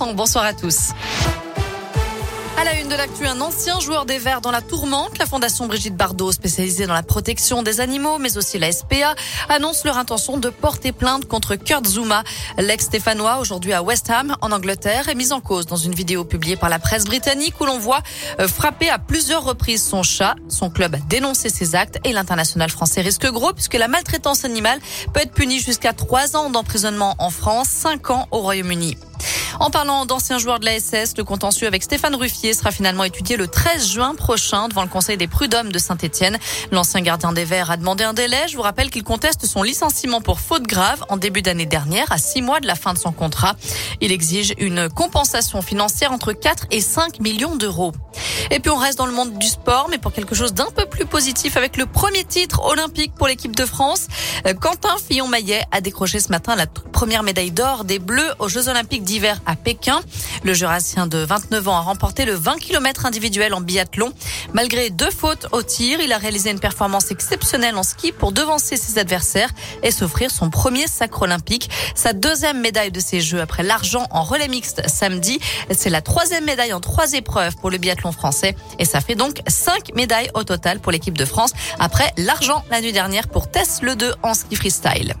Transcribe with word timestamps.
Bonsoir 0.00 0.44
à 0.44 0.54
tous. 0.54 0.90
À 2.56 2.64
la 2.64 2.80
une 2.80 2.88
de 2.88 2.94
l'actu, 2.94 3.26
un 3.26 3.40
ancien 3.40 3.78
joueur 3.78 4.06
des 4.06 4.18
Verts 4.18 4.40
dans 4.40 4.50
la 4.50 4.62
tourmente. 4.62 5.18
La 5.18 5.26
Fondation 5.26 5.66
Brigitte 5.66 5.96
Bardot, 5.96 6.32
spécialisée 6.32 6.86
dans 6.86 6.94
la 6.94 7.02
protection 7.02 7.62
des 7.62 7.80
animaux, 7.80 8.18
mais 8.18 8.36
aussi 8.38 8.58
la 8.58 8.72
SPA, 8.72 9.14
annonce 9.48 9.84
leur 9.84 9.98
intention 9.98 10.38
de 10.38 10.48
porter 10.48 10.92
plainte 10.92 11.26
contre 11.26 11.56
Kurt 11.56 11.86
Zuma. 11.86 12.24
L'ex-stéphanois, 12.58 13.38
aujourd'hui 13.38 13.74
à 13.74 13.82
West 13.82 14.08
Ham, 14.10 14.34
en 14.40 14.50
Angleterre, 14.50 15.08
est 15.08 15.14
mis 15.14 15.32
en 15.32 15.40
cause 15.40 15.66
dans 15.66 15.76
une 15.76 15.94
vidéo 15.94 16.24
publiée 16.24 16.56
par 16.56 16.70
la 16.70 16.78
presse 16.78 17.04
britannique 17.04 17.60
où 17.60 17.66
l'on 17.66 17.78
voit 17.78 18.02
euh, 18.40 18.48
frapper 18.48 18.88
à 18.88 18.98
plusieurs 18.98 19.44
reprises 19.44 19.84
son 19.84 20.02
chat. 20.02 20.36
Son 20.48 20.70
club 20.70 20.94
a 20.94 20.98
dénoncé 21.08 21.48
ses 21.50 21.74
actes 21.74 21.98
et 22.04 22.12
l'international 22.12 22.70
français 22.70 23.02
risque 23.02 23.26
gros 23.26 23.52
puisque 23.52 23.74
la 23.74 23.88
maltraitance 23.88 24.44
animale 24.44 24.80
peut 25.12 25.20
être 25.20 25.32
punie 25.32 25.60
jusqu'à 25.60 25.92
trois 25.92 26.34
ans 26.36 26.48
d'emprisonnement 26.48 27.14
en 27.18 27.30
France, 27.30 27.68
cinq 27.68 28.10
ans 28.10 28.26
au 28.30 28.38
Royaume-Uni. 28.38 28.96
En 29.60 29.70
parlant 29.70 30.06
d'anciens 30.06 30.38
joueurs 30.38 30.58
de 30.58 30.64
la 30.64 30.78
SS, 30.78 31.16
le 31.16 31.24
contentieux 31.24 31.66
avec 31.66 31.82
Stéphane 31.82 32.14
Ruffier 32.14 32.54
sera 32.54 32.70
finalement 32.70 33.04
étudié 33.04 33.36
le 33.36 33.48
13 33.48 33.92
juin 33.92 34.14
prochain 34.14 34.68
devant 34.68 34.82
le 34.82 34.88
Conseil 34.88 35.16
des 35.16 35.26
prud'hommes 35.26 35.72
de 35.72 35.78
Saint-Etienne. 35.78 36.38
L'ancien 36.70 37.00
gardien 37.00 37.32
des 37.32 37.44
Verts 37.44 37.70
a 37.70 37.76
demandé 37.76 38.04
un 38.04 38.12
délai. 38.12 38.48
Je 38.48 38.56
vous 38.56 38.62
rappelle 38.62 38.90
qu'il 38.90 39.04
conteste 39.04 39.46
son 39.46 39.62
licenciement 39.62 40.20
pour 40.20 40.40
faute 40.40 40.64
grave 40.64 41.04
en 41.08 41.16
début 41.16 41.42
d'année 41.42 41.66
dernière, 41.66 42.10
à 42.10 42.18
six 42.18 42.42
mois 42.42 42.60
de 42.60 42.66
la 42.66 42.74
fin 42.74 42.92
de 42.94 42.98
son 42.98 43.12
contrat. 43.12 43.54
Il 44.00 44.12
exige 44.12 44.54
une 44.58 44.88
compensation 44.88 45.62
financière 45.62 46.12
entre 46.12 46.32
4 46.32 46.66
et 46.70 46.80
5 46.80 47.20
millions 47.20 47.56
d'euros. 47.56 47.92
Et 48.50 48.60
puis 48.60 48.70
on 48.70 48.76
reste 48.76 48.98
dans 48.98 49.06
le 49.06 49.12
monde 49.12 49.38
du 49.38 49.46
sport, 49.46 49.88
mais 49.90 49.98
pour 49.98 50.12
quelque 50.12 50.34
chose 50.34 50.52
d'un 50.52 50.70
peu 50.74 50.86
plus 50.86 51.06
positif 51.06 51.56
avec 51.56 51.76
le 51.76 51.86
premier 51.86 52.24
titre 52.24 52.62
olympique 52.64 53.12
pour 53.14 53.26
l'équipe 53.26 53.54
de 53.56 53.64
France. 53.64 54.06
Euh, 54.46 54.54
Quentin 54.54 54.96
Fillon-Maillet 55.08 55.62
a 55.70 55.80
décroché 55.80 56.20
ce 56.20 56.28
matin 56.28 56.56
la 56.56 56.66
première 56.66 57.22
médaille 57.22 57.50
d'or 57.50 57.84
des 57.84 57.98
Bleus 57.98 58.32
aux 58.38 58.48
Jeux 58.48 58.68
olympiques 58.68 59.04
d'hiver 59.04 59.40
à 59.46 59.56
Pékin. 59.56 60.00
Le 60.44 60.54
Jurassien 60.54 61.06
de 61.06 61.18
29 61.18 61.68
ans 61.68 61.76
a 61.76 61.80
remporté 61.80 62.24
le 62.24 62.34
20 62.34 62.58
km 62.58 63.06
individuel 63.06 63.54
en 63.54 63.60
biathlon. 63.60 64.12
Malgré 64.52 64.90
deux 64.90 65.10
fautes 65.10 65.46
au 65.52 65.62
tir, 65.62 66.00
il 66.00 66.12
a 66.12 66.18
réalisé 66.18 66.50
une 66.50 66.60
performance 66.60 67.10
exceptionnelle 67.10 67.76
en 67.76 67.82
ski 67.82 68.12
pour 68.12 68.32
devancer 68.32 68.76
ses 68.76 68.98
adversaires 68.98 69.50
et 69.82 69.90
s'offrir 69.90 70.30
son 70.30 70.50
premier 70.50 70.86
sacre 70.86 71.22
olympique. 71.22 71.70
Sa 71.94 72.12
deuxième 72.12 72.60
médaille 72.60 72.90
de 72.90 73.00
ces 73.00 73.20
Jeux 73.20 73.40
après 73.40 73.62
l'argent 73.62 74.06
en 74.10 74.22
relais 74.22 74.48
mixte 74.48 74.86
samedi. 74.88 75.38
C'est 75.70 75.90
la 75.90 76.02
troisième 76.02 76.44
médaille 76.44 76.72
en 76.72 76.80
trois 76.80 77.12
épreuves 77.12 77.56
pour 77.56 77.70
le 77.70 77.78
biathlon 77.78 78.01
français 78.10 78.56
et 78.80 78.84
ça 78.84 79.00
fait 79.00 79.14
donc 79.14 79.40
cinq 79.46 79.94
médailles 79.94 80.30
au 80.34 80.42
total 80.42 80.80
pour 80.80 80.90
l'équipe 80.90 81.16
de 81.16 81.24
France 81.24 81.52
après 81.78 82.12
l'argent 82.16 82.64
la 82.70 82.80
nuit 82.80 82.92
dernière 82.92 83.28
pour 83.28 83.50
Tess 83.50 83.80
Le 83.82 83.94
2 83.94 84.14
en 84.22 84.34
ski 84.34 84.56
freestyle. 84.56 85.14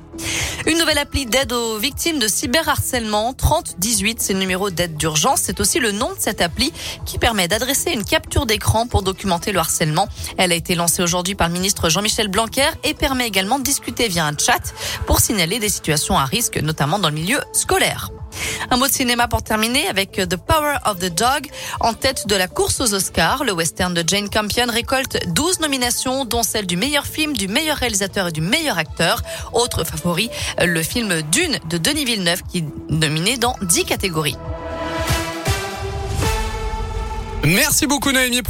Une 0.66 0.78
nouvelle 0.78 0.98
appli 0.98 1.26
d'aide 1.26 1.52
aux 1.52 1.78
victimes 1.78 2.18
de 2.18 2.28
cyberharcèlement, 2.28 3.32
3018, 3.32 4.20
c'est 4.20 4.32
le 4.32 4.38
numéro 4.38 4.70
d'aide 4.70 4.96
d'urgence. 4.96 5.40
C'est 5.42 5.60
aussi 5.60 5.78
le 5.80 5.90
nom 5.90 6.10
de 6.10 6.18
cette 6.18 6.40
appli 6.40 6.72
qui 7.04 7.18
permet 7.18 7.48
d'adresser 7.48 7.90
une 7.90 8.04
capture 8.04 8.46
d'écran 8.46 8.86
pour 8.86 9.02
documenter 9.02 9.52
le 9.52 9.58
harcèlement. 9.58 10.08
Elle 10.36 10.52
a 10.52 10.54
été 10.54 10.74
lancée 10.74 11.02
aujourd'hui 11.02 11.34
par 11.34 11.48
le 11.48 11.54
ministre 11.54 11.88
Jean-Michel 11.88 12.28
Blanquer 12.28 12.68
et 12.84 12.94
permet 12.94 13.26
également 13.26 13.58
de 13.58 13.64
discuter 13.64 14.08
via 14.08 14.26
un 14.26 14.36
chat 14.36 14.72
pour 15.06 15.20
signaler 15.20 15.58
des 15.58 15.68
situations 15.68 16.16
à 16.16 16.24
risque, 16.24 16.58
notamment 16.58 16.98
dans 16.98 17.08
le 17.08 17.14
milieu 17.14 17.40
scolaire. 17.52 18.10
Un 18.70 18.76
mot 18.76 18.86
de 18.86 18.92
cinéma 18.92 19.28
pour 19.28 19.42
terminer 19.42 19.86
avec 19.88 20.12
The 20.12 20.36
Power 20.36 20.76
of 20.86 20.98
the 20.98 21.14
Dog 21.14 21.48
en 21.80 21.94
tête 21.94 22.26
de 22.26 22.36
la 22.36 22.48
course 22.48 22.80
aux 22.80 22.94
Oscars. 22.94 23.44
Le 23.44 23.52
western 23.52 23.94
de 23.94 24.04
Jane 24.06 24.28
Campion 24.28 24.66
récolte 24.68 25.18
12 25.28 25.60
nominations, 25.60 26.24
dont 26.24 26.42
celle 26.42 26.66
du 26.66 26.76
meilleur 26.76 27.06
film, 27.06 27.36
du 27.36 27.48
meilleur 27.48 27.76
réalisateur 27.76 28.28
et 28.28 28.32
du 28.32 28.40
meilleur 28.40 28.78
acteur. 28.78 29.22
Autre 29.52 29.84
favori, 29.84 30.30
le 30.60 30.82
film 30.82 31.22
Dune 31.30 31.58
de 31.68 31.78
Denis 31.78 32.04
Villeneuve 32.04 32.42
qui 32.50 32.58
est 32.58 32.64
nominé 32.90 33.36
dans 33.36 33.56
10 33.62 33.84
catégories. 33.84 34.36
Merci 37.44 37.86
beaucoup 37.88 38.12
Noémie. 38.12 38.42